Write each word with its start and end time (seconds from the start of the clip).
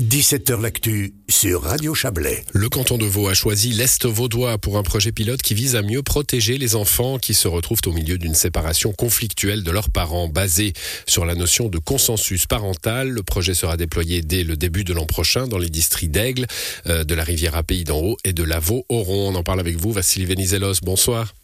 17h 0.00 0.60
L'actu 0.60 1.14
sur 1.28 1.62
Radio 1.62 1.92
Chablais. 1.92 2.44
Le 2.52 2.68
canton 2.68 2.98
de 2.98 3.04
Vaud 3.04 3.26
a 3.26 3.34
choisi 3.34 3.72
l'Est 3.72 4.06
vaudois 4.06 4.56
pour 4.56 4.78
un 4.78 4.84
projet 4.84 5.10
pilote 5.10 5.42
qui 5.42 5.54
vise 5.54 5.74
à 5.74 5.82
mieux 5.82 6.04
protéger 6.04 6.56
les 6.56 6.76
enfants 6.76 7.18
qui 7.18 7.34
se 7.34 7.48
retrouvent 7.48 7.80
au 7.84 7.90
milieu 7.90 8.16
d'une 8.16 8.34
séparation 8.34 8.92
conflictuelle 8.92 9.64
de 9.64 9.70
leurs 9.72 9.90
parents. 9.90 10.28
Basé 10.28 10.72
sur 11.08 11.26
la 11.26 11.34
notion 11.34 11.68
de 11.68 11.78
consensus 11.78 12.46
parental, 12.46 13.08
le 13.08 13.24
projet 13.24 13.54
sera 13.54 13.76
déployé 13.76 14.22
dès 14.22 14.44
le 14.44 14.56
début 14.56 14.84
de 14.84 14.92
l'an 14.92 15.04
prochain 15.04 15.48
dans 15.48 15.58
les 15.58 15.68
districts 15.68 16.12
d'Aigle, 16.12 16.46
euh, 16.86 17.02
de 17.02 17.14
la 17.16 17.24
rivière 17.24 17.56
à 17.56 17.64
Pays 17.64 17.82
d'en 17.82 17.98
Haut 17.98 18.16
et 18.22 18.32
de 18.32 18.44
la 18.44 18.60
Vaud-Oron. 18.60 19.32
On 19.32 19.34
en 19.34 19.42
parle 19.42 19.58
avec 19.58 19.78
vous, 19.78 19.90
Vassili 19.90 20.26
Venizelos. 20.26 20.74
Bonsoir. 20.84 21.34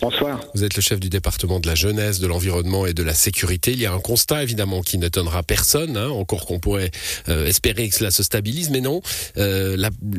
Bonsoir. 0.00 0.40
Vous 0.54 0.62
êtes 0.62 0.76
le 0.76 0.82
chef 0.82 1.00
du 1.00 1.08
département 1.08 1.58
de 1.58 1.66
la 1.66 1.74
jeunesse, 1.74 2.20
de 2.20 2.28
l'environnement 2.28 2.86
et 2.86 2.94
de 2.94 3.02
la 3.02 3.14
sécurité. 3.14 3.72
Il 3.72 3.80
y 3.80 3.86
a 3.86 3.92
un 3.92 3.98
constat 3.98 4.44
évidemment 4.44 4.80
qui 4.80 4.96
n'étonnera 4.96 5.42
personne, 5.42 5.96
hein, 5.96 6.08
encore 6.10 6.46
qu'on 6.46 6.60
pourrait 6.60 6.90
euh, 7.28 7.46
espérer 7.46 7.88
que 7.88 7.94
cela 7.94 8.12
se 8.12 8.22
stabilise, 8.22 8.70
mais 8.70 8.80
non. 8.80 9.00
Euh, 9.36 9.76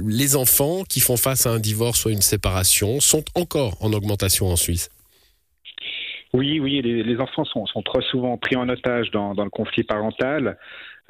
les 0.08 0.36
enfants 0.36 0.84
qui 0.84 1.00
font 1.00 1.16
face 1.16 1.46
à 1.46 1.52
un 1.52 1.60
divorce 1.60 2.04
ou 2.04 2.10
à 2.10 2.12
une 2.12 2.22
séparation 2.22 3.00
sont 3.00 3.24
encore 3.36 3.78
en 3.80 3.94
augmentation 3.94 4.48
en 4.48 4.58
Suisse. 4.58 4.90
Oui, 6.34 6.60
oui, 6.60 6.82
les, 6.82 7.18
enfants 7.20 7.46
sont, 7.46 7.66
trop 7.84 8.02
souvent 8.02 8.38
pris 8.38 8.56
en 8.56 8.70
otage 8.70 9.10
dans 9.12 9.34
le 9.34 9.50
conflit 9.50 9.84
parental. 9.84 10.58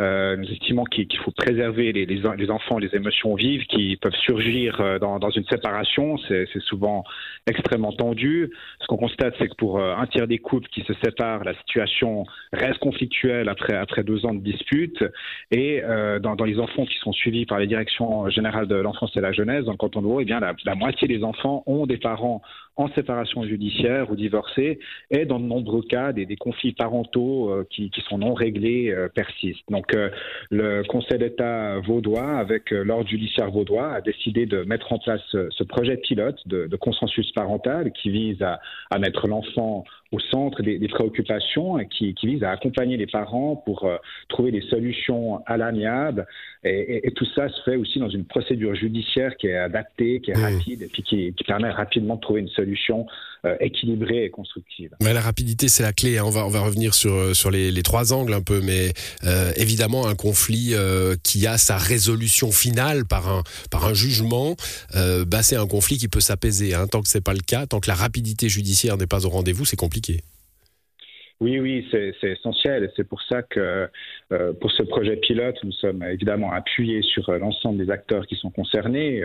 Euh, 0.01 0.37
nous 0.37 0.49
estimons 0.49 0.85
qu'il 0.85 1.07
faut 1.17 1.31
préserver 1.31 1.91
les, 1.91 2.05
les, 2.05 2.21
les, 2.37 2.49
enfants, 2.49 2.77
les 2.77 2.95
émotions 2.95 3.35
vives 3.35 3.65
qui 3.65 3.97
peuvent 3.97 4.15
surgir 4.15 4.79
euh, 4.79 4.97
dans, 4.97 5.29
une 5.29 5.45
séparation. 5.45 6.17
C'est 6.27 6.47
souvent 6.61 7.03
extrêmement 7.47 7.91
tendu. 7.91 8.49
Ce 8.79 8.87
qu'on 8.87 8.97
constate, 8.97 9.35
c'est 9.37 9.49
que 9.49 9.55
pour 9.55 9.79
euh, 9.79 9.95
un 9.95 10.07
tiers 10.07 10.27
des 10.27 10.39
couples 10.39 10.69
qui 10.69 10.81
se 10.83 10.93
séparent, 11.03 11.43
la 11.43 11.53
situation 11.55 12.25
reste 12.53 12.79
conflictuelle 12.79 13.49
après, 13.49 13.75
après 13.75 14.03
deux 14.03 14.25
ans 14.25 14.33
de 14.33 14.41
dispute. 14.41 15.03
Et 15.51 15.83
euh, 15.83 16.19
dans, 16.19 16.35
les 16.45 16.59
enfants 16.59 16.85
qui 16.85 16.97
sont 16.99 17.11
suivis 17.11 17.45
par 17.45 17.59
les 17.59 17.67
directions 17.67 18.29
générales 18.29 18.67
de 18.67 18.75
l'enfance 18.75 19.11
et 19.17 19.21
la 19.21 19.33
jeunesse, 19.33 19.65
dans 19.65 19.71
le 19.71 19.77
canton 19.77 20.01
de 20.01 20.07
Vaud, 20.07 20.21
eh 20.21 20.25
bien 20.25 20.39
la, 20.39 20.75
moitié 20.75 21.07
des 21.07 21.23
enfants 21.23 21.63
ont 21.65 21.85
des 21.85 21.97
parents 21.97 22.41
en 22.77 22.87
séparation 22.93 23.43
judiciaire 23.43 24.09
ou 24.09 24.15
divorcés, 24.15 24.79
et 25.11 25.25
dans 25.25 25.39
de 25.39 25.43
nombreux 25.43 25.81
cas, 25.81 26.13
des, 26.13 26.25
conflits 26.37 26.71
parentaux 26.71 27.53
qui, 27.69 27.89
qui, 27.89 27.99
sont 28.01 28.19
non 28.19 28.33
réglés 28.33 28.95
persistent. 29.13 29.69
Donc 29.69 29.88
euh, 29.93 30.09
le 30.49 30.83
Conseil 30.83 31.19
d'État 31.19 31.79
vaudois, 31.79 32.37
avec 32.37 32.71
euh, 32.71 32.83
l'ordre 32.83 33.09
judiciaire 33.09 33.51
vaudois, 33.51 33.93
a 33.93 34.01
décidé 34.01 34.45
de 34.45 34.63
mettre 34.63 34.91
en 34.93 34.99
place 34.99 35.21
ce, 35.31 35.63
projet 35.63 35.97
pilote 35.97 36.39
de, 36.47 36.67
consensus 36.77 37.31
parental 37.33 37.91
qui 37.91 38.09
vise 38.09 38.41
à, 38.41 38.59
mettre 38.99 39.27
l'enfant 39.27 39.83
au 40.11 40.19
centre 40.19 40.61
des, 40.63 40.79
préoccupations 40.87 41.79
et 41.79 41.87
qui, 41.87 42.15
vise 42.23 42.43
à 42.43 42.51
accompagner 42.51 42.97
les 42.97 43.07
parents 43.07 43.55
pour 43.55 43.85
euh, 43.85 43.97
trouver 44.27 44.51
des 44.51 44.61
solutions 44.61 45.43
à 45.45 45.57
l'amiable. 45.57 46.25
Et, 46.63 47.11
tout 47.15 47.25
ça 47.35 47.47
se 47.47 47.61
fait 47.63 47.77
aussi 47.77 47.99
dans 47.99 48.09
une 48.09 48.25
procédure 48.25 48.75
judiciaire 48.75 49.37
qui 49.37 49.47
est 49.47 49.57
adaptée, 49.57 50.19
qui 50.19 50.31
est 50.31 50.35
rapide 50.35 50.81
et 50.83 50.87
puis 50.87 51.03
qui, 51.03 51.33
permet 51.47 51.69
rapidement 51.69 52.15
de 52.15 52.21
trouver 52.21 52.41
une 52.41 52.49
solution 52.49 53.07
équilibrée 53.61 54.25
et 54.25 54.29
constructive. 54.29 54.91
Mais 55.01 55.13
la 55.13 55.21
rapidité, 55.21 55.69
c'est 55.69 55.83
la 55.83 55.93
clé. 55.93 56.17
Hein. 56.17 56.23
On, 56.25 56.29
va, 56.29 56.45
on 56.45 56.49
va 56.49 56.59
revenir 56.59 56.93
sur, 56.93 57.33
sur 57.33 57.49
les, 57.49 57.81
trois 57.81 58.11
angles 58.11 58.33
un 58.33 58.41
peu, 58.41 58.59
mais 58.61 58.91
évidemment, 59.55 59.79
évidemment 59.79 60.07
un 60.07 60.15
conflit 60.15 60.73
euh, 60.73 61.15
qui 61.23 61.47
a 61.47 61.57
sa 61.57 61.77
résolution 61.77 62.51
finale 62.51 63.05
par 63.05 63.29
un, 63.29 63.43
par 63.71 63.85
un 63.85 63.93
jugement, 63.93 64.55
euh, 64.95 65.25
bah, 65.25 65.43
c'est 65.43 65.55
un 65.55 65.67
conflit 65.67 65.97
qui 65.97 66.07
peut 66.07 66.19
s'apaiser. 66.19 66.73
Hein. 66.73 66.87
Tant 66.87 67.01
que 67.01 67.09
c'est 67.09 67.21
pas 67.21 67.33
le 67.33 67.39
cas, 67.39 67.65
tant 67.65 67.79
que 67.79 67.87
la 67.87 67.95
rapidité 67.95 68.49
judiciaire 68.49 68.97
n'est 68.97 69.07
pas 69.07 69.25
au 69.25 69.29
rendez-vous, 69.29 69.65
c'est 69.65 69.77
compliqué 69.77 69.98
compliqué. 69.99 70.28
Oui, 71.41 71.57
oui, 71.57 71.87
c'est 71.89 72.13
essentiel. 72.23 72.83
Et 72.83 72.89
c'est 72.97 73.07
pour 73.07 73.21
ça 73.21 73.43
que 73.43 73.87
euh, 74.33 74.53
pour 74.59 74.69
ce 74.71 74.83
projet 74.83 75.15
pilote, 75.15 75.55
nous 75.63 75.71
sommes 75.71 76.03
évidemment 76.03 76.51
appuyés 76.51 77.01
sur 77.01 77.29
euh, 77.29 77.37
l'ensemble 77.37 77.77
des 77.83 77.89
acteurs 77.89 78.27
qui 78.27 78.35
sont 78.35 78.49
concernés, 78.49 79.23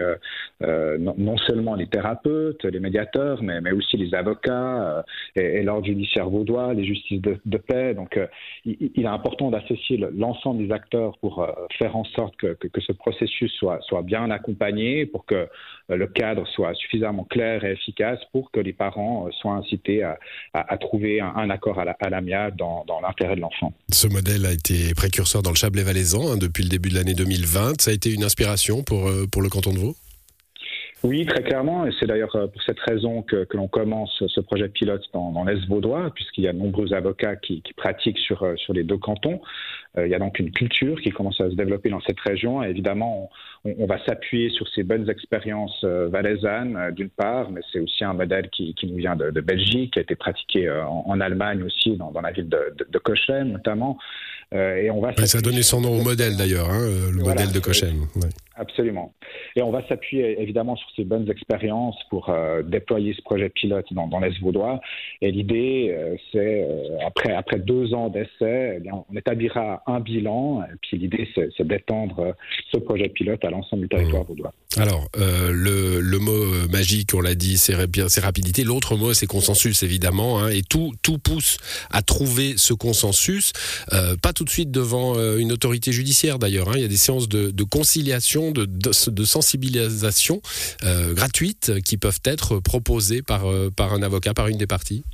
euh, 0.62 0.97
non, 0.98 1.37
seulement 1.39 1.75
les 1.75 1.89
thérapeutes, 1.89 2.65
les 2.65 2.79
médiateurs, 2.79 3.43
mais, 3.43 3.61
mais 3.61 3.73
aussi 3.73 3.97
les 3.97 4.15
avocats 4.15 5.05
et, 5.34 5.62
l'ordre 5.65 5.87
judiciaire 5.87 6.31
vaudois, 6.31 6.72
les 6.72 6.84
justices 6.84 7.21
de, 7.21 7.56
paix. 7.56 7.94
Donc, 7.94 8.19
il, 8.65 8.93
est 8.97 9.06
important 9.06 9.50
d'associer 9.50 9.97
l'ensemble 10.15 10.67
des 10.67 10.72
acteurs 10.72 11.19
pour 11.19 11.47
faire 11.78 11.97
en 11.97 12.05
sorte 12.05 12.37
que, 12.37 12.55
que, 12.55 12.81
ce 12.81 12.93
processus 12.93 13.53
soit, 13.53 13.81
soit 13.83 14.03
bien 14.03 14.31
accompagné, 14.31 15.06
pour 15.06 15.25
que 15.27 15.49
le 15.88 16.06
cadre 16.06 16.47
soit 16.49 16.75
suffisamment 16.75 17.25
clair 17.25 17.65
et 17.65 17.72
efficace, 17.72 18.21
pour 18.33 18.50
que 18.50 18.61
les 18.61 18.72
parents 18.72 19.31
soient 19.33 19.55
incités 19.55 20.03
à, 20.03 20.19
à, 20.53 20.78
trouver 20.78 21.21
un, 21.21 21.33
un 21.37 21.50
accord 21.50 21.78
à 21.78 21.84
la 21.84 21.94
à 22.04 22.10
l'amiable 22.10 22.56
dans, 22.56 22.84
l'intérêt 23.03 23.37
de 23.37 23.41
l'enfant. 23.41 23.72
Ce 23.91 24.06
modèle 24.06 24.47
a 24.47 24.53
été 24.53 24.94
précurseur 24.94 25.42
dans 25.42 25.50
le 25.50 25.56
Chablais-Valaisan 25.56 26.32
hein, 26.32 26.37
depuis 26.37 26.62
le 26.62 26.69
début 26.69 26.91
de 26.91 26.94
l'année 26.94 27.15
2020. 27.15 27.81
Ça 27.81 27.91
a 27.91 27.94
été 27.94 28.12
une 28.12 28.25
inspiration 28.25 28.82
pour, 28.82 29.09
euh, 29.09 29.26
pour 29.31 29.42
le 29.42 29.48
canton 29.48 29.72
de 29.72 29.78
Vaud? 29.78 29.97
Oui, 31.04 31.26
très 31.26 31.43
clairement, 31.43 31.87
et 31.87 31.91
c'est 32.00 32.06
d'ailleurs 32.06 32.34
euh, 32.34 32.47
pour 32.47 32.62
cette 32.62 32.81
raison 32.81 33.20
que, 33.20 33.44
que 33.44 33.59
l'on 33.59 33.69
commence 33.69 34.25
ce 34.26 34.41
projet 34.41 34.70
pilote 34.70 35.03
dans, 35.12 35.32
dans 35.32 35.44
l'Est 35.44 35.66
vaudois, 35.69 36.10
puisqu'il 36.14 36.44
y 36.44 36.48
a 36.48 36.54
de 36.54 36.59
nombreux 36.59 36.94
avocats 36.94 37.37
qui, 37.37 37.60
qui 37.60 37.75
pratiquent 37.75 38.19
sur, 38.19 38.43
euh, 38.43 38.56
sur 38.56 38.72
les 38.72 38.84
deux 38.84 38.97
cantons. 38.97 39.43
Euh, 39.97 40.06
il 40.06 40.10
y 40.10 40.15
a 40.15 40.19
donc 40.19 40.38
une 40.38 40.50
culture 40.50 41.00
qui 41.00 41.10
commence 41.10 41.41
à 41.41 41.50
se 41.50 41.55
développer 41.55 41.91
dans 41.91 42.00
cette 42.00 42.21
région, 42.21 42.62
et 42.62 42.69
évidemment, 42.69 43.31
on, 43.65 43.75
on 43.78 43.87
va 43.87 44.05
s'appuyer 44.05 44.50
sur 44.50 44.66
ces 44.69 44.82
bonnes 44.82 45.09
expériences 45.09 45.84
valaisannes, 45.84 46.93
d'une 46.94 47.10
part, 47.10 47.50
mais 47.50 47.60
c'est 47.72 47.81
aussi 47.81 48.05
un 48.05 48.15
modèle 48.15 48.49
qui, 48.50 48.75
qui 48.75 48.87
nous 48.87 48.97
vient 48.97 49.16
de, 49.16 49.31
de, 49.31 49.41
Belgique, 49.41 49.94
qui 49.94 49.99
a 49.99 50.03
été 50.03 50.16
pratiqué 50.16 50.71
en, 50.71 51.05
en 51.06 51.21
Allemagne 51.21 51.62
aussi, 51.62 51.97
dans, 51.97 52.10
dans 52.10 52.21
la 52.21 52.32
ville 52.32 52.49
de, 52.49 52.75
de, 52.77 52.87
de 52.91 52.99
Cochem 52.99 53.53
notamment. 53.53 53.99
et 54.53 54.91
on 54.91 55.00
va 55.00 55.12
ça 55.15 55.38
a 55.38 55.41
donné 55.41 55.62
son 55.62 55.81
nom 55.81 55.99
au 55.99 56.03
modèle 56.03 56.37
d'ailleurs, 56.37 56.71
hein, 56.71 56.87
le 57.12 57.22
modèle 57.22 57.53
de 57.53 57.61
Cochem. 57.61 58.06
Ouais. 58.16 58.28
Absolument. 58.56 59.12
Et 59.56 59.62
on 59.62 59.72
va 59.72 59.87
s'appuyer 59.88 60.41
évidemment 60.41 60.76
sur 60.76 60.88
ces 60.94 61.04
bonnes 61.04 61.28
expériences 61.28 61.97
pour 62.09 62.28
euh, 62.28 62.62
déployer 62.62 63.12
ce 63.15 63.22
projet 63.22 63.48
pilote 63.48 63.87
dans, 63.91 64.06
dans 64.06 64.20
l'Est 64.20 64.38
vaudois. 64.41 64.81
Et 65.20 65.32
l'idée, 65.32 65.92
euh, 65.92 66.15
c'est 66.31 66.62
euh, 66.62 66.98
après, 67.04 67.32
après 67.32 67.59
deux 67.59 67.94
ans 67.94 68.10
d'essai, 68.10 68.81
eh 68.84 68.91
on 68.93 69.16
établira 69.16 69.82
un 69.88 69.98
bilan. 69.98 70.62
Et 70.62 70.76
puis 70.82 70.98
l'idée, 70.98 71.28
c'est 71.34 71.66
d'étendre 71.66 72.34
ce 72.72 72.78
projet 72.78 73.09
pilote 73.09 73.44
à 73.44 73.50
l'ensemble 73.50 73.82
du 73.82 73.88
territoire 73.88 74.22
mmh. 74.22 74.28
vaudois. 74.28 74.53
Alors, 74.76 75.09
le, 75.16 76.00
le, 76.00 76.19
mot 76.19 76.69
magique, 76.70 77.12
on 77.14 77.20
l'a 77.20 77.34
dit, 77.34 77.59
c'est 77.59 77.75
rapidité. 78.20 78.64
L'autre 78.64 78.97
mot, 78.97 79.14
c'est 79.14 79.26
consensus, 79.26 79.82
évidemment. 79.82 80.41
Hein, 80.41 80.50
et 80.50 80.62
tout, 80.62 80.93
tout 81.03 81.19
pousse 81.19 81.59
à 81.91 82.03
trouver 82.03 82.54
ce 82.56 82.72
consensus. 82.75 83.53
pas 84.22 84.32
tout 84.32 84.44
de 84.44 84.50
suite 84.50 84.70
devant 84.70 85.14
une 85.37 85.53
autorité 85.53 85.93
judiciaire, 85.93 86.38
d'ailleurs. 86.38 86.69
Hein. 86.69 86.75
Il 86.76 86.82
y 86.82 86.84
a 86.84 86.88
des 86.88 86.97
séances 86.97 87.28
de, 87.28 87.50
de 87.50 87.64
conciliation 87.64 88.44
de, 88.53 89.25
sensibilisation 89.25 90.41
euh, 90.82 91.15
gratuites 91.15 91.81
qui 91.82 91.97
peuvent 91.97 92.21
être 92.25 92.59
proposées 92.60 93.22
euh, 93.31 93.71
par 93.71 93.93
un 93.93 94.03
avocat, 94.03 94.34
par 94.34 94.49
une 94.49 94.59
des 94.59 94.66
parties 94.66 95.05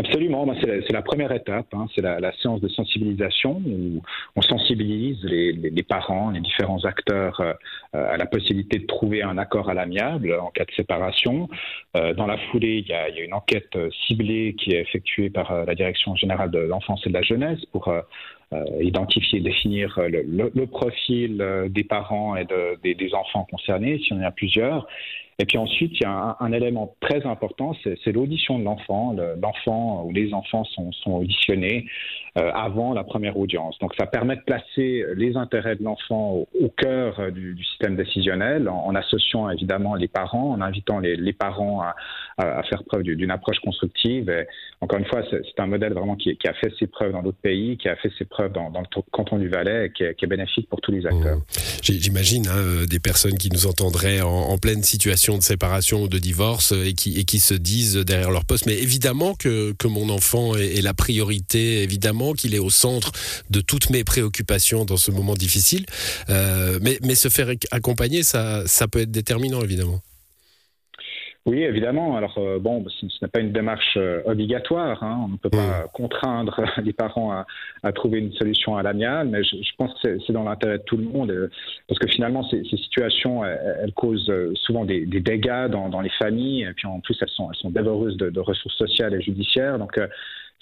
Absolument, 0.00 0.46
c'est 0.60 0.92
la, 0.92 1.02
première 1.02 1.32
étape, 1.32 1.66
hein. 1.72 1.86
c'est 1.94 2.00
la, 2.00 2.32
séance 2.40 2.60
de 2.60 2.68
sensibilisation 2.68 3.62
où 3.66 4.02
on 4.36 4.42
sensibilise 4.42 5.22
les, 5.24 5.82
parents, 5.82 6.30
les 6.30 6.40
différents 6.40 6.84
acteurs 6.84 7.40
euh, 7.40 7.52
à 7.92 8.16
la 8.16 8.26
possibilité 8.26 8.78
de 8.78 8.86
trouver 8.86 9.22
un 9.22 9.38
accord 9.38 9.68
à 9.68 9.74
l'amiable 9.74 10.32
en 10.40 10.50
cas 10.50 10.64
de 10.64 10.72
séparation. 10.72 11.48
dans 11.94 12.26
la 12.26 12.38
foulée, 12.50 12.84
il 12.84 12.88
y, 12.88 12.94
a, 12.94 13.08
une 13.20 13.34
enquête 13.34 13.76
ciblée 14.06 14.54
qui 14.58 14.72
est 14.72 14.80
effectuée 14.80 15.30
par 15.30 15.64
la 15.64 15.74
Direction 15.74 16.14
générale 16.16 16.50
de 16.50 16.60
l'enfance 16.60 17.02
et 17.06 17.08
de 17.08 17.14
la 17.14 17.22
jeunesse 17.22 17.64
pour 17.72 17.92
euh, 18.52 18.64
identifier, 18.80 19.38
définir 19.38 19.96
euh, 20.00 20.08
le, 20.08 20.50
le, 20.52 20.66
profil 20.66 21.40
euh, 21.40 21.68
des 21.68 21.84
parents 21.84 22.34
et 22.34 22.44
de, 22.44 22.80
des, 22.82 22.96
des, 22.96 23.14
enfants 23.14 23.46
concernés, 23.48 24.00
s'il 24.00 24.16
y 24.16 24.20
en 24.20 24.24
a 24.24 24.32
plusieurs. 24.32 24.88
Et 25.40 25.46
puis 25.46 25.56
ensuite, 25.56 25.92
il 25.94 26.02
y 26.02 26.06
a 26.06 26.36
un, 26.38 26.52
élément 26.52 26.94
très 27.00 27.24
important, 27.26 27.74
c'est 27.82 28.12
l'audition 28.12 28.58
de 28.58 28.64
l'enfant. 28.64 29.16
L'enfant 29.40 30.04
ou 30.04 30.12
les 30.12 30.34
enfants 30.34 30.64
sont, 30.64 30.90
auditionnés 31.06 31.86
euh, 32.38 32.50
avant 32.52 32.92
la 32.92 33.04
première 33.04 33.38
audience. 33.38 33.78
Donc 33.78 33.94
ça 33.98 34.04
permet 34.04 34.36
de 34.36 34.42
placer 34.42 35.02
les 35.16 35.38
intérêts 35.38 35.76
de 35.76 35.82
l'enfant 35.82 36.46
au, 36.60 36.68
cœur 36.76 37.32
du, 37.32 37.54
du, 37.54 37.64
système 37.64 37.96
décisionnel, 37.96 38.68
en, 38.68 38.94
associant 38.94 39.48
évidemment 39.48 39.94
les 39.94 40.08
parents, 40.08 40.50
en 40.50 40.60
invitant 40.60 40.98
les 40.98 41.32
parents 41.32 41.80
à, 41.80 41.94
à, 42.40 42.62
faire 42.64 42.82
preuve 42.84 43.02
d'une 43.02 43.30
approche 43.30 43.58
constructive. 43.60 44.32
Encore 44.80 44.98
une 44.98 45.04
fois, 45.04 45.22
c'est 45.30 45.60
un 45.60 45.66
modèle 45.66 45.92
vraiment 45.92 46.16
qui, 46.16 46.36
a 46.44 46.54
fait 46.54 46.72
ses 46.78 46.86
preuves 46.86 47.12
dans 47.12 47.22
d'autres 47.22 47.40
pays, 47.42 47.76
qui 47.76 47.88
a 47.88 47.96
fait 47.96 48.10
ses 48.18 48.24
preuves 48.24 48.52
dans, 48.52 48.68
le 48.68 49.02
canton 49.10 49.38
du 49.38 49.48
Valais 49.48 49.86
et 49.86 49.92
qui 49.92 50.04
est, 50.04 50.26
bénéfique 50.26 50.68
pour 50.68 50.80
tous 50.80 50.92
les 50.92 51.06
acteurs. 51.06 51.38
Mmh. 51.38 51.42
J'imagine 51.82 52.46
hein, 52.48 52.56
euh, 52.56 52.86
des 52.86 53.00
personnes 53.00 53.36
qui 53.36 53.50
nous 53.50 53.66
entendraient 53.66 54.20
en, 54.20 54.56
pleine 54.58 54.82
situation 54.82 55.38
de 55.38 55.42
séparation 55.42 56.02
ou 56.02 56.08
de 56.08 56.18
divorce 56.18 56.72
euh, 56.72 56.84
et 56.84 56.94
qui, 56.94 57.38
se 57.38 57.54
disent 57.54 57.96
derrière 57.96 58.30
leur 58.30 58.44
poste, 58.44 58.66
mais 58.66 58.78
évidemment 58.78 59.34
que, 59.34 59.74
mon 59.84 60.08
enfant 60.10 60.54
est, 60.54 60.82
la 60.82 60.94
priorité, 60.94 61.82
évidemment 61.82 62.32
qu'il 62.32 62.54
est 62.54 62.58
au 62.58 62.70
centre 62.70 63.12
de 63.50 63.60
toutes 63.60 63.90
mes 63.90 64.04
préoccupations 64.04 64.84
dans 64.84 64.96
ce 64.96 65.10
moment 65.10 65.34
difficile, 65.34 65.86
euh, 66.28 66.78
mais, 66.80 67.14
se 67.14 67.28
faire 67.28 67.48
accompagner, 67.70 68.22
ça 68.22 68.64
peut 68.90 69.00
être 69.00 69.10
déterminant, 69.10 69.62
évidemment. 69.62 70.00
Oui, 71.46 71.62
évidemment. 71.62 72.16
Alors 72.16 72.36
euh, 72.36 72.58
bon, 72.58 72.84
ce, 72.88 73.06
n'est 73.06 73.28
pas 73.28 73.40
une 73.40 73.52
démarche 73.52 73.96
euh, 73.96 74.20
obligatoire. 74.26 75.02
Hein. 75.02 75.22
On 75.24 75.28
ne 75.28 75.36
peut 75.38 75.48
pas 75.48 75.88
contraindre 75.94 76.60
les 76.84 76.92
parents 76.92 77.44
à, 77.82 77.92
trouver 77.92 78.18
une 78.18 78.32
solution 78.32 78.76
à 78.76 78.82
l'amiable, 78.82 79.30
mais 79.30 79.42
je, 79.42 79.56
pense 79.78 79.92
que 80.02 80.18
c'est 80.26 80.32
dans 80.34 80.44
l'intérêt 80.44 80.78
de 80.78 80.82
tout 80.82 80.98
le 80.98 81.04
monde, 81.04 81.30
euh, 81.30 81.50
parce 81.88 81.98
que 81.98 82.08
finalement, 82.08 82.46
ces, 82.50 82.62
situations, 82.64 83.42
elles, 83.44 83.92
causent 83.94 84.32
souvent 84.54 84.84
des, 84.84 85.06
dégâts 85.06 85.68
dans, 85.68 86.00
les 86.00 86.10
familles, 86.10 86.64
et 86.64 86.72
puis 86.74 86.86
en 86.86 87.00
plus, 87.00 87.16
elles 87.22 87.28
sont, 87.30 87.50
elles 87.50 87.58
sont 87.58 87.70
dévoreuses 87.70 88.18
de, 88.18 88.28
de 88.28 88.40
ressources 88.40 88.76
sociales 88.76 89.14
et 89.14 89.22
judiciaires. 89.22 89.78
Donc 89.78 89.98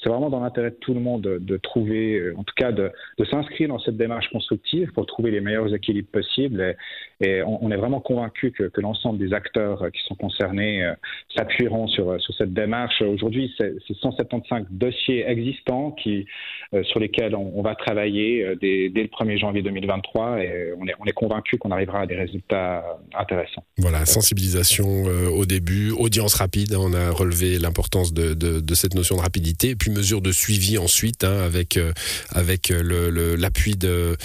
c'est 0.02 0.08
vraiment 0.08 0.30
dans 0.30 0.40
l'intérêt 0.40 0.70
de 0.70 0.76
tout 0.76 0.94
le 0.94 1.00
monde 1.00 1.22
de, 1.22 1.56
trouver, 1.56 2.14
euh, 2.14 2.34
en 2.36 2.44
tout 2.44 2.54
cas 2.56 2.70
de, 2.70 2.92
s'inscrire 3.30 3.68
dans 3.68 3.80
cette 3.80 3.96
démarche 3.96 4.28
constructive 4.30 4.92
pour 4.92 5.06
trouver 5.06 5.30
les 5.30 5.40
meilleurs 5.40 5.74
équilibres 5.74 6.08
possibles. 6.10 6.76
Et, 7.20 7.42
on, 7.42 7.70
est 7.70 7.76
vraiment 7.76 8.00
convaincu 8.00 8.52
que, 8.52 8.70
l'ensemble 8.80 9.18
des 9.18 9.34
acteurs 9.34 9.90
qui 9.92 10.00
sont 10.06 10.14
concernés 10.14 10.84
euh, 10.84 10.94
s'appuieront 11.36 11.88
sur, 11.88 12.16
cette 12.36 12.54
démarche. 12.54 13.02
Aujourd'hui, 13.02 13.52
c'est 13.58 13.74
175 14.00 14.66
dossiers 14.70 15.28
existants 15.28 15.96
euh, 16.06 16.82
sur 16.84 17.00
lesquels 17.00 17.34
on, 17.34 17.60
va 17.62 17.74
travailler 17.74 18.54
dès, 18.60 18.90
le 18.94 19.08
1er 19.08 19.38
janvier 19.38 19.62
2023 19.62 20.42
et 20.42 20.72
on 20.78 20.86
est, 20.86 20.94
on 21.00 21.04
convaincu 21.12 21.58
qu'on 21.58 21.72
arrivera 21.72 22.02
à 22.02 22.06
des 22.06 22.14
résultats 22.14 22.84
intéressants. 23.18 23.64
Voilà, 23.78 24.06
sensibilisation 24.06 24.86
au 25.34 25.44
début, 25.46 25.90
audience 25.90 26.34
rapide, 26.34 26.76
on 26.78 26.92
a 26.92 27.10
relevé 27.10 27.58
l'importance 27.58 28.12
de, 28.12 28.74
cette 28.74 28.94
notion 28.94 29.16
de 29.16 29.22
rapidité. 29.22 29.74
Mesures 29.90 30.20
de 30.20 30.32
suivi 30.32 30.78
ensuite 30.78 31.24
hein, 31.24 31.40
avec 31.44 31.76
euh, 31.76 31.92
avec 32.34 32.70
euh, 32.70 33.36
l'appui 33.36 33.76
euh, 33.84 34.16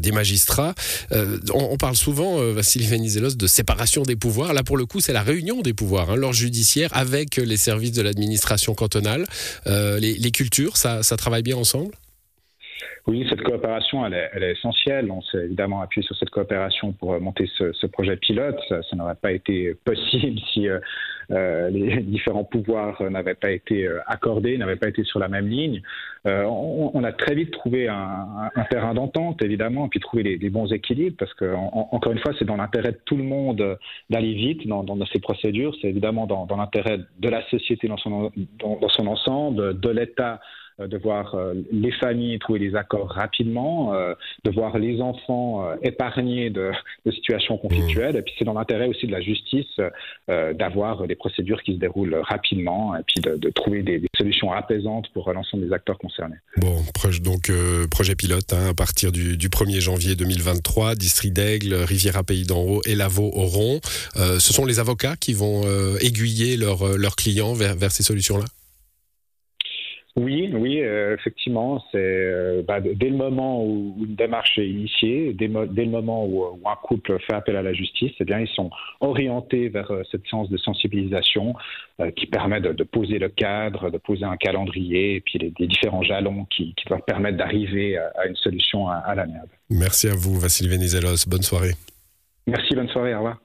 des 0.00 0.12
magistrats. 0.12 0.74
On, 1.54 1.76
parle 1.76 1.96
souvent, 1.96 2.38
Vassili 2.52 2.86
Venizelos, 2.86 3.36
de 3.36 3.46
séparation 3.46 4.02
des 4.02 4.16
pouvoirs. 4.16 4.52
Là, 4.52 4.62
pour 4.62 4.76
le 4.76 4.86
coup, 4.86 5.00
c'est 5.00 5.12
la 5.12 5.22
réunion 5.22 5.60
des 5.60 5.74
pouvoirs, 5.74 6.10
hein, 6.10 6.16
l'ordre 6.16 6.36
judiciaire 6.36 6.90
avec 6.92 7.36
les 7.36 7.56
services 7.56 7.92
de 7.92 8.02
l'administration 8.02 8.74
cantonale. 8.74 9.24
Les, 9.66 10.30
cultures, 10.30 10.76
ça, 10.76 11.02
ça 11.02 11.16
travaille 11.16 11.42
bien 11.42 11.56
ensemble? 11.56 11.92
Oui, 13.06 13.26
cette 13.30 13.42
coopération, 13.42 14.04
elle 14.06 14.14
est, 14.14 14.30
elle 14.34 14.42
est 14.42 14.52
essentielle. 14.52 15.10
On 15.10 15.22
s'est 15.22 15.44
évidemment 15.44 15.80
appuyé 15.80 16.06
sur 16.06 16.16
cette 16.16 16.30
coopération 16.30 16.92
pour 16.92 17.18
monter 17.20 17.48
ce, 17.56 17.86
projet 17.86 18.16
pilote. 18.16 18.58
Ça, 18.68 18.80
n'aurait 18.94 19.14
pas 19.14 19.32
été 19.32 19.74
possible 19.84 20.40
si 20.52 20.66
les 21.28 22.00
différents 22.02 22.44
pouvoirs 22.44 23.02
n'avaient 23.10 23.34
pas 23.34 23.50
été 23.50 23.86
euh, 23.86 24.00
accordés, 24.06 24.56
n'avaient 24.58 24.76
pas 24.76 24.88
été 24.88 25.04
sur 25.04 25.18
la 25.18 25.28
même 25.28 25.48
ligne. 25.48 25.82
Euh, 26.26 26.44
on, 26.44 26.90
on, 26.94 27.04
a 27.04 27.12
très 27.12 27.34
vite 27.34 27.52
trouvé 27.52 27.88
un, 27.88 28.50
un 28.54 28.64
terrain 28.64 28.94
d'entente, 28.94 29.42
évidemment, 29.42 29.86
et 29.86 29.88
puis 29.88 30.00
trouver 30.00 30.22
les, 30.22 30.38
les 30.38 30.50
bons 30.50 30.72
équilibres, 30.72 31.16
parce 31.18 31.34
que 31.34 31.54
encore 31.54 32.12
une 32.12 32.18
fois, 32.18 32.32
c'est 32.38 32.44
dans 32.44 32.56
l'intérêt 32.56 32.92
de 32.92 33.00
tout 33.04 33.16
le 33.16 33.24
monde 33.24 33.78
d'aller 34.10 34.34
vite 34.34 34.66
dans, 34.66 34.84
dans, 34.84 35.06
ces 35.06 35.20
procédures. 35.20 35.74
C'est 35.80 35.88
évidemment 35.88 36.26
dans, 36.26 36.46
dans 36.46 36.56
l'intérêt 36.56 36.98
de 37.18 37.28
la 37.28 37.46
société 37.48 37.88
dans 37.88 37.96
son, 37.98 38.30
dans 38.60 38.88
son 38.88 39.06
ensemble, 39.06 39.78
de 39.78 39.88
l'État 39.90 40.34
euh, 40.34 40.38
de 40.86 40.96
voir 40.96 41.34
euh, 41.34 41.54
les 41.72 41.90
familles 41.92 42.38
trouver 42.38 42.60
des 42.60 42.76
accords 42.76 43.10
rapidement, 43.10 43.94
euh, 43.94 44.14
de 44.44 44.50
voir 44.50 44.78
les 44.78 45.00
enfants 45.00 45.68
épargnés 45.82 46.50
de, 46.50 46.70
situations 47.10 47.56
conflictuelles. 47.56 48.16
Et 48.16 48.22
puis 48.22 48.34
c'est 48.38 48.44
dans 48.44 48.52
l'intérêt 48.52 48.86
aussi 48.86 49.06
de 49.06 49.12
la 49.12 49.20
justice 49.20 49.66
d'avoir 50.28 51.06
des 51.06 51.14
procédures 51.14 51.62
qui 51.62 51.74
se 51.74 51.78
déroulent 51.78 52.20
rapidement 52.22 52.94
et 52.96 53.02
puis 53.06 53.20
de, 53.20 53.50
trouver 53.50 53.82
des, 53.82 54.02
solutions 54.16 54.52
apaisantes 54.52 55.08
pour 55.14 55.32
l'ensemble 55.32 55.66
des 55.66 55.72
acteurs 55.72 55.98
concernés. 55.98 56.36
Bon, 56.58 56.76
donc 57.22 57.50
projet 57.90 58.14
pilote 58.14 58.52
hein, 58.52 58.70
à 58.70 58.74
partir 58.74 59.10
du, 59.10 59.36
1er 59.36 59.80
janvier 59.80 60.16
2023, 60.16 60.94
District 60.96 61.32
d'Aigle, 61.32 61.74
Riviera 61.74 62.22
Pays 62.22 62.44
d'en 62.44 62.60
Haut 62.60 62.82
et 62.86 62.94
Lavaux 62.94 63.30
auront. 63.34 63.80
ce 64.14 64.52
sont 64.52 64.66
les 64.66 64.80
avocats 64.80 65.16
qui 65.16 65.32
vont 65.32 65.62
aiguiller 66.00 66.56
leurs 66.56 67.16
clients 67.16 67.54
vers 67.54 67.90
ces 67.90 68.02
solutions-là? 68.02 68.44
Euh, 71.08 71.14
effectivement, 71.14 71.82
c'est 71.92 71.98
euh, 71.98 72.62
bah, 72.66 72.80
dès 72.80 73.08
le 73.08 73.16
moment 73.16 73.64
où 73.64 73.96
une 73.98 74.14
démarche 74.14 74.58
est 74.58 74.68
initiée, 74.68 75.32
dès, 75.32 75.46
le 75.48 75.90
moment 75.90 76.26
où, 76.26 76.44
un 76.66 76.76
couple 76.76 77.18
fait 77.20 77.34
appel 77.34 77.56
à 77.56 77.62
la 77.62 77.72
justice, 77.72 78.12
eh 78.20 78.24
bien, 78.24 78.40
ils 78.40 78.48
sont 78.48 78.70
orientés 79.00 79.68
vers 79.68 79.90
euh, 79.90 80.02
cette 80.10 80.26
séance 80.28 80.48
de 80.50 80.56
sensibilisation 80.56 81.54
qui 82.14 82.26
permet 82.26 82.60
de, 82.60 82.84
poser 82.84 83.18
le 83.18 83.28
cadre, 83.28 83.90
de 83.90 83.98
poser 83.98 84.24
un 84.24 84.36
calendrier, 84.36 85.16
et 85.16 85.20
puis 85.20 85.40
les, 85.40 85.66
différents 85.66 86.04
jalons 86.04 86.44
qui, 86.44 86.72
doivent 86.86 87.02
permettre 87.04 87.36
d'arriver 87.36 87.96
à, 87.96 88.28
une 88.28 88.36
solution 88.36 88.88
à, 88.88 88.98
à 88.98 89.16
l'amiable. 89.16 89.50
Merci 89.68 90.06
à 90.06 90.14
vous, 90.14 90.38
Vassile 90.38 90.70
Venizelos. 90.70 91.26
Bonne 91.26 91.42
soirée. 91.42 91.72
Merci, 92.46 92.76
bonne 92.76 92.88
soirée. 92.88 93.14
Au 93.14 93.18
revoir. 93.18 93.38